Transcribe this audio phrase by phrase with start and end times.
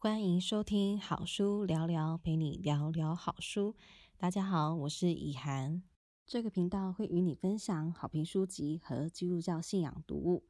[0.00, 3.74] 欢迎收听好书聊聊，陪你聊聊好书。
[4.16, 5.82] 大家好，我是以涵。
[6.24, 10.44] 这个频道会与你分享好评书籍和基督教信仰读物。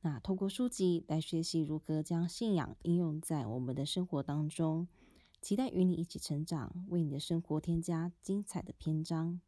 [0.00, 4.88] 那透过书籍来学习如何将信仰应用在我们的生活当中。
[5.42, 9.38] 期待与你一起成长，为你的生活添加精彩的篇章。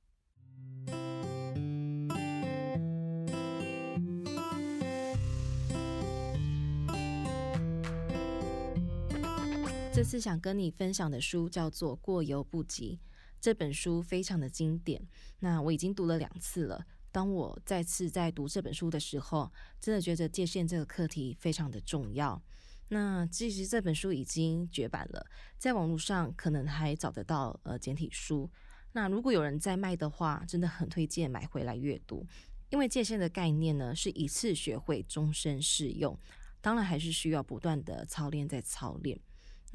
[9.96, 13.00] 这次想跟你分享的书叫做《过犹不及》，
[13.41, 15.00] 这本书非常的经典。
[15.38, 16.84] 那我已经读了两次了。
[17.10, 22.42] 当我再次在读这本书的时候，真的觉得界限这个课题非常的重要。
[22.88, 28.51] 那其实这本书已经绝版了，在网络上可能还找得到呃简体书。
[28.92, 32.26] 那如果有人在卖的话，真的很推荐买回来阅读。
[32.68, 36.15] 因为界限的概念呢，是一次学会，终身适用。
[36.60, 39.18] 当然还是需要不断的操练再操练。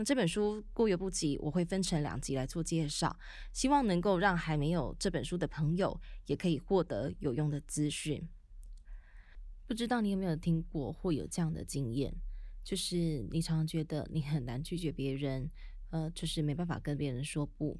[0.02, 3.16] 那这本书过犹不及，我会分成两集来做介绍，
[3.54, 8.27] 希望能够让还没有这本书的朋友也可以获得有用的资讯。
[9.68, 12.12] 不知道你有没有听过或有这样的经验，
[12.63, 12.98] 就是
[13.30, 15.48] 你常常觉得你很难拒绝别人，
[15.91, 17.80] 呃，就是没办法跟别人说不。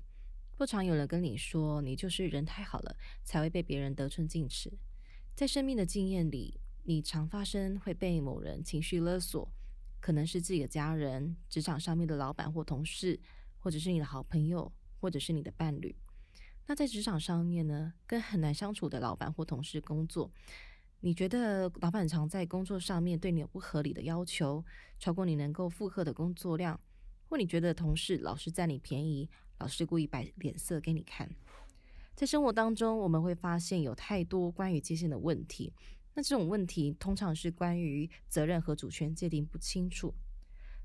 [0.56, 4.72] 不常有人跟你说，你就是人太好了，才会被别人得寸进尺。
[5.34, 9.52] 在生命的经验里，你常发生会被某人情绪勒索。
[10.02, 13.18] 可能是自己的家人、职场上面的老板或同事，
[13.60, 15.96] 或者是你的好朋友，或者是你的伴侣。
[16.68, 20.30] 那在职场上面呢，跟很难相处的老板或同事工作，
[21.02, 24.64] 你觉得老板常在工作上面对你有不合理的要求，
[25.00, 26.80] 超过你能够负荷的工作量，
[27.30, 29.30] 或你觉得同事老是占你便宜，
[29.60, 31.30] 老是故意摆脸色给你看。
[32.16, 35.74] 在生活当中，我们会发现有太多关于界限的问题。
[36.14, 40.14] 那这种问题通常是关于责任和主权界定不清楚。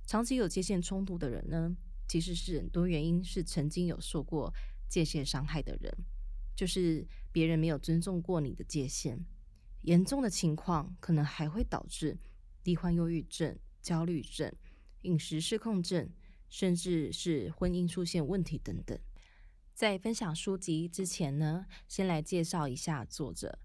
[0.06, 1.76] 长期有界限冲突的人呢，
[2.08, 4.54] 其实是很多原因是曾经有受过
[4.88, 5.92] 界限伤害的人，
[6.54, 9.24] 就是别人没有尊重过你的界限。
[9.82, 12.18] 严重的情况可能还会导致
[12.64, 14.52] 罹患忧郁症、焦虑症、
[15.02, 16.08] 饮食失控症，
[16.48, 18.96] 甚至是婚姻出现问题等等。
[19.74, 23.58] 在分享书籍之前呢，先来介绍一下作者。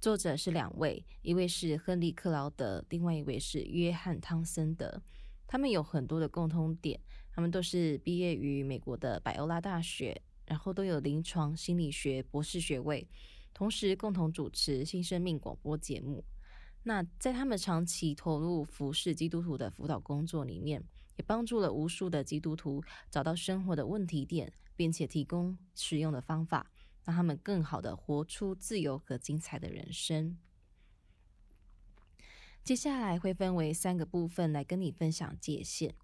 [0.00, 5.02] 作者是两位，一位是亨利·克劳德，另外一位是约翰·汤森德。
[5.48, 7.00] 他们有很多的共通点，
[7.32, 13.08] 他们都是毕业于美国的百欧拉大学，然后都有临床心理学博士学位，
[13.52, 16.24] 同时共同主持新生命广播节目。
[16.84, 20.80] 那在他们长期投入服侍基督徒的辅导工作里面，
[21.16, 26.70] 也帮助了无数的基督徒找到生活的问题点，并且提供实用的方法。
[27.08, 30.36] 让他们更好的活出自由和精彩的人生。
[32.62, 35.94] 接下来会分为三个部分来跟你分享界限。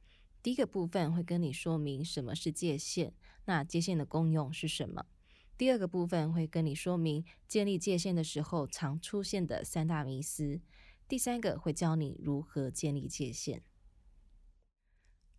[0.43, 3.13] 第一个部分会跟你说明什么是界限，
[3.45, 5.05] 那界限的功用是什么？
[5.59, 10.63] 第二个部分会跟你说明建立界限的时候常出现的三大迷思。
[11.07, 13.63] 第三个会教你如何建立界限。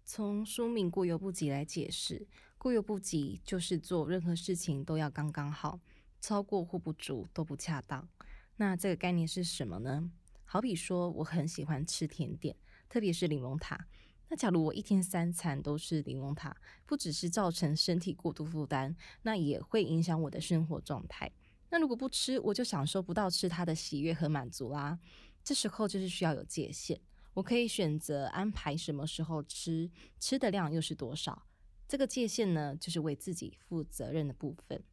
[0.03, 2.27] 从书名“过犹不及”来解释
[2.65, 5.79] ，“过犹不及”就是做任何事情都要刚刚好，
[6.19, 8.09] 超过或不足都不恰当。
[8.55, 10.09] 那这个概念是什么呢？
[10.45, 12.55] 好比说，我很喜欢吃甜点，
[12.89, 13.85] 特别是柠檬塔。
[14.29, 21.31] 那假如我一天三餐都是柠檬塔，不只是造成身体过度负担，那也会影响我的生活状态。
[21.69, 24.97] 那如果不吃，我就享受不到吃它的喜悦和满足啦。
[25.43, 26.99] 这时候就是需要有界限。
[27.35, 31.45] 我可以选择安排什么时候吃，吃的量又是多少？
[31.87, 34.83] 这个界限呢，就是为自己负责任的部分。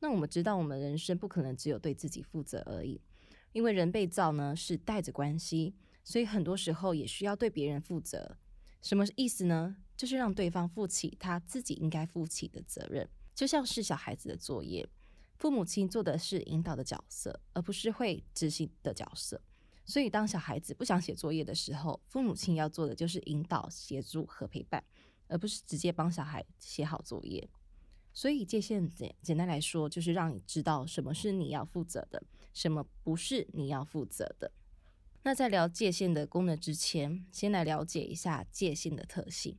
[0.00, 3.00] 那我们知道，我们人生不可能只有对自己负责而已，
[3.52, 5.74] 因为人被造呢是带着关系，
[6.04, 8.36] 所以很多时候也需要对别人负责。
[8.82, 9.76] 什么意思呢？
[9.96, 14.86] 就是让对方负起他自己应该负起的责任，就像是小孩子的作业，
[15.38, 19.40] 父母亲做的是引导的角色，而不是会执行的角色。
[19.86, 24.84] 所以，当小孩子不想写作业的时候，父母亲要做的就是引导、协助和陪伴，
[25.28, 27.48] 而不是直接帮小孩写好作业。
[28.12, 32.22] 所以，界限简简单来说，就是让你知道什么是你要负责的，
[32.54, 34.50] 什么不是你要负责的。
[35.22, 39.58] 那在聊界限的功能之前，先来了解一下界限的特性。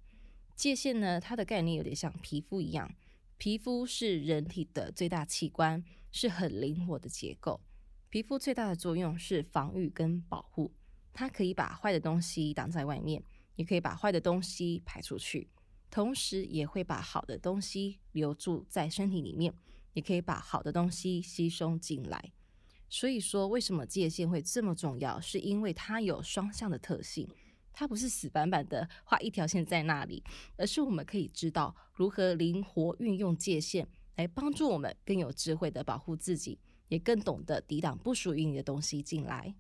[0.56, 2.92] 界限呢，它的概念有点像皮肤一样，
[3.38, 7.62] 皮肤是人体的最大器官，是很灵活的结构。
[8.10, 10.74] 皮肤最大的作用是防御跟保护，
[11.14, 13.22] 它可以把坏的东西挡在外面，
[13.56, 15.50] 也可以把坏的东西排出去，
[15.90, 19.54] 同时也会把好的东西留住在身体里面，
[19.94, 22.32] 也可以把好的东西吸收进来。
[22.90, 25.20] 所以说，为什么界限会这么重要？
[25.20, 27.28] 是因为它有双向的特性，
[27.74, 30.24] 它不是死板板的画一条线在那里，
[30.56, 36.58] 而是我们可以知道如何灵活运用界限，来帮助我们更有智慧的保护自己，
[36.88, 39.54] 也更懂得抵挡不属于你的东西进来。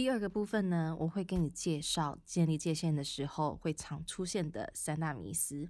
[0.00, 5.68] 第二个部分呢，我会跟你介绍建立界限的时候会常出现的三大迷思。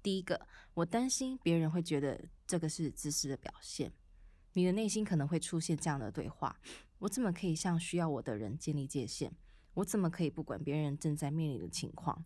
[0.00, 3.92] 第一个，我担心别人会觉得这个是自私的表现。
[4.52, 6.56] 你的内心可能会出现这样的对话：
[7.00, 9.32] 我怎么可以向需要我的人建立界限？
[9.74, 12.24] 我怎么可以不管别人正在面临的情况？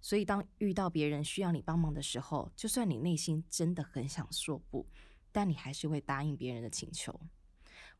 [0.00, 4.84] 所以，当遇到别人需要你帮忙的时候，就算你内心真的很想说不，
[5.30, 7.20] 但你还是会答应别人的请求。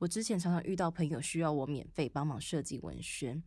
[0.03, 3.41] 我之前常常遇到朋友需要我免费帮忙设计文宣，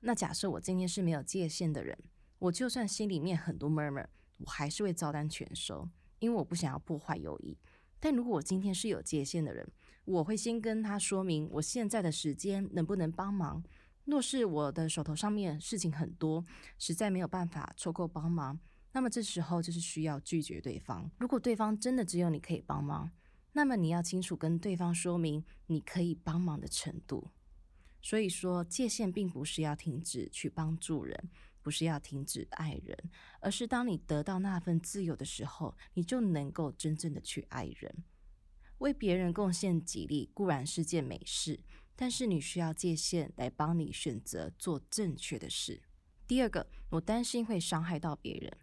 [0.00, 1.96] 那假设我今天是没有界限的人，
[2.40, 4.04] 我就算心里面很多 murmur，
[4.38, 5.88] 我还是会照单全收，
[6.18, 7.56] 因为我不想要破坏友谊。
[8.00, 9.70] 但如果我今天是有界限的人，
[10.04, 13.62] 我会先跟他说明我现在的时间能不能帮忙。
[14.04, 16.44] 若是我的手头上面事情很多，
[16.76, 18.58] 实在没有办法凑够帮忙，
[18.94, 21.08] 那么这时候就是需要拒绝对方。
[21.20, 23.08] 如果对方真的只有你可以帮忙，
[23.58, 27.28] 那么你要清楚跟对方说明你可以帮忙的程度。
[28.00, 31.28] 所以说，界限并不是要停止去帮助人，
[31.60, 32.96] 不是要停止爱人，
[33.40, 38.04] 而是当你得到那份自由的时候，你就能够真正的去爱人。
[38.78, 41.58] 为别人贡献己力固然是件美事。
[41.96, 45.82] 但是你需要界限来帮你选择做正确的事。
[46.28, 48.56] 第二个，我担心会伤害到别人。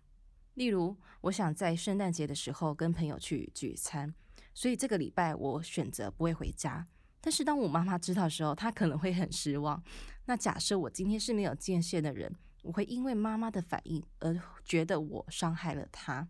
[0.54, 4.16] 例如，我想在圣诞节的时候跟朋友去聚餐，
[4.54, 6.86] 所以这个礼拜我选择不会回家。
[7.22, 9.84] 但是当我妈妈知道的时候，她可能会很失望。
[10.26, 12.34] 那假设我今天是没有界限的人，
[12.64, 16.28] 我会因为妈妈的反应而觉得我伤害了她。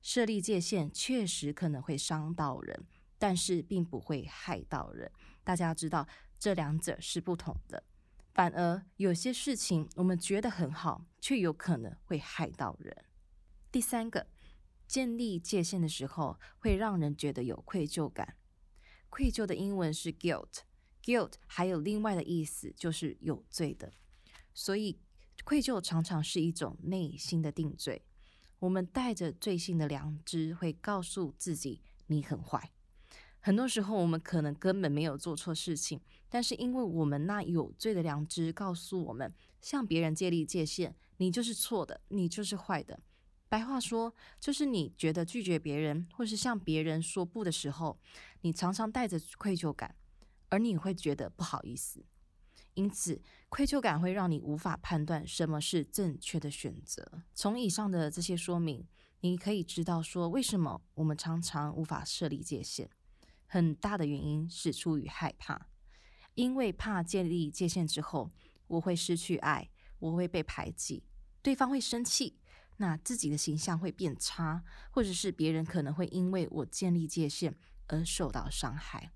[0.00, 2.84] 设立界限确实可能会伤到人，
[3.18, 5.10] 但是并不会害到人。
[5.44, 6.06] 大家要知道。
[6.38, 7.84] 这两者是不同的，
[8.34, 12.92] 反而有些事情我们觉得很好，却有可能会害到人。
[13.70, 14.26] 第三个，
[14.92, 18.36] 建立界限的时候会让人觉得有愧疚感。
[19.08, 23.90] 愧疚的英文是 guilt，guilt 还有另外的意思就是有罪的，
[24.52, 24.98] 所以
[25.44, 28.04] 愧疚常常是一种内心的定罪。
[28.58, 32.70] 我们带着罪性的良知，会告诉自己你很坏。
[33.40, 43.00] 很多时候，我们可能根本没有做错事情，但是因为我们那有罪的良知告诉我们，向别人建立界限，你就是错的，你就是坏的。
[43.52, 48.00] 白话说，就是你觉得拒绝别人或是向别人说不的时候，
[48.40, 49.94] 你常常带着愧疚感，
[50.48, 52.02] 而你会觉得不好意思。
[52.72, 53.20] 因此，
[53.50, 57.06] 愧疚感会让你无法判断什么是正确的选择。
[57.34, 58.88] 从以上的这些说明，
[59.20, 62.88] 你可以知道说，为什么我们常常无法设立界限。
[63.46, 65.66] 很大的原因是出于害怕，
[66.36, 68.30] 因为怕建立界限之后，
[68.66, 69.68] 我会失去爱，
[69.98, 71.04] 我会被排挤，
[71.42, 72.38] 对方会生气，
[72.76, 77.54] 那自己的形象会变差，或者是别人可能会因为我建立界限
[77.86, 79.12] 而受到伤害。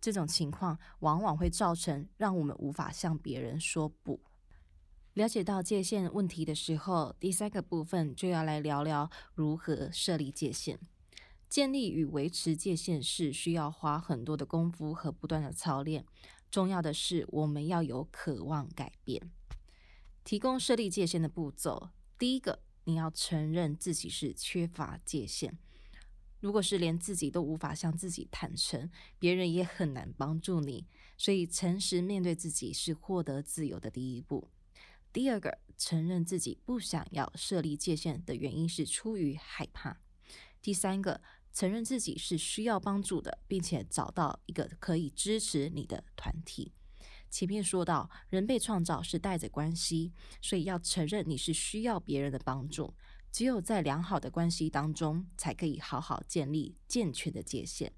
[0.00, 4.20] 这种情况往往会造成让我们无法向别人说不。
[5.14, 10.78] 了解到界限问题的时候，第三个部分就要来聊聊如何设立界限。
[11.48, 16.04] 建立与维持界限是需要花很多的功夫和不断的操练。
[16.50, 19.30] 重要的是，我们要有渴望改变。
[20.24, 25.58] 提供设立界限的步骤：第一个，你要承认自己是缺乏界限。
[26.40, 30.86] 如果是连自己都无法向自己坦诚，别人也很难帮助你。
[31.16, 34.50] 所以，诚实面对自己是获得自由的第一步。
[35.12, 40.00] 第二个，承认自己不想要设立界限的原因是出于害怕。
[40.60, 41.20] 第三个。
[41.56, 46.72] 承认自己是需要帮助的，并且找到一个可以支持你的团体。
[47.34, 52.94] 前面说到，人被创造是带着关系，所以要承认你是需要别人的帮助。
[53.32, 57.92] 只有在良好的关系当中，才可以好好建立健全的界限。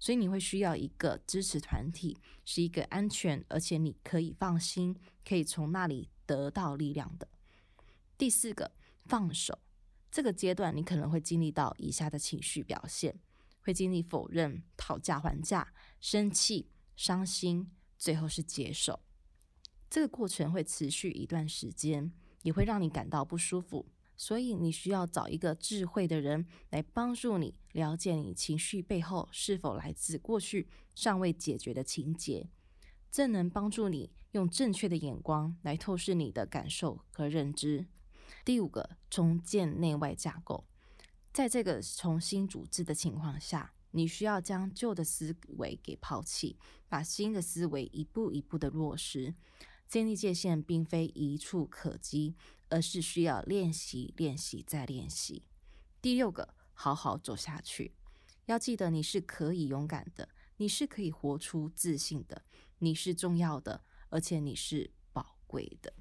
[0.00, 7.28] 所以你会需要一个支持团体，是一个安全而且你可以放心，可以从那里得到力量的。
[8.18, 8.72] 第四个，
[9.04, 9.56] 放手。
[10.10, 13.20] 这个阶段，你可能会经历到以下的情绪表现：
[13.60, 17.70] 会经历否认、讨价还价、生气、伤心，
[18.00, 18.98] 最后是接受。
[19.88, 22.10] 这个过程会持续一段时间，
[22.42, 23.86] 也会让你感到不舒服。
[24.16, 32.50] 所以，你需要找一个智慧的人来帮助你，了解你情绪背后是否来自过去尚未解决的情节，
[33.10, 37.86] 这能帮助你用正确的眼光来透视你的感受和认知。
[38.44, 40.66] 第五个，重建内外架构。
[41.32, 46.56] 在这个重新组织的情况下，你需要将旧的思维给抛弃，
[46.88, 49.34] 把新的思维一步一步的落实。
[49.88, 52.36] 建立界限并非一触可及，
[52.68, 55.42] 而是需要练习、练习再练习。
[56.00, 57.94] 第六个，好好走下去。
[58.46, 60.28] 要记得，你是可以勇敢的，
[60.58, 62.44] 你是可以活出自信的，
[62.78, 65.92] 你是重要的，而且你是宝贵的。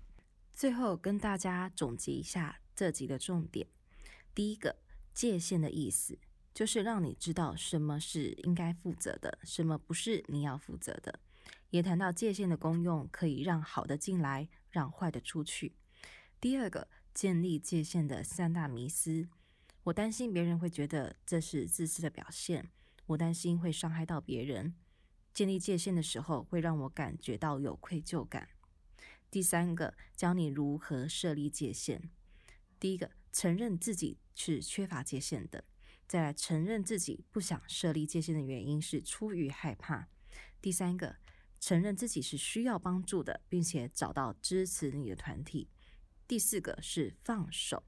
[0.54, 3.68] 最后，跟大家总结一下这集的重点。
[4.36, 4.78] 第一个，
[5.14, 6.20] 界限的意思
[6.54, 11.20] 就是让你知道什么是应该负责的，什么不是你要负责的。
[11.70, 15.76] 也谈到界限的功用，可以让好的进来，让坏的出去。
[16.42, 19.28] 第二个，建立界限的三大迷思。
[19.84, 22.70] 我担心别人会觉得这是自私的表现，
[23.06, 24.74] 我担心会伤害到别人。
[25.34, 28.50] 建立界限的时候，会让我感觉到有愧疚感。
[29.32, 32.10] 第三个，教你如何设立界限。
[32.80, 35.64] 第一个，承认自己是缺乏界限的；
[36.10, 40.08] 再来，承认自己不想设立界限的原因是出于害怕。
[40.60, 41.18] 第三个，
[41.60, 45.70] 承认自己是需要帮助的，并且找到支持你的团体。
[46.28, 47.84] 第四个是放手。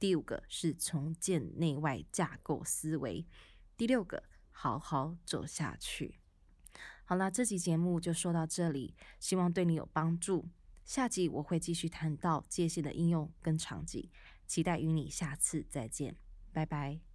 [0.00, 3.24] 第五个是重建内外架构思维。
[3.76, 6.18] 第六个，好好走下去。
[7.04, 10.48] 好啦，这集节目就说到这里，希望对你有帮助。
[10.84, 14.10] 下集我会继续谈到界限的应用跟场景，
[14.48, 16.16] 期待与你下次再见，
[16.52, 17.11] 拜拜。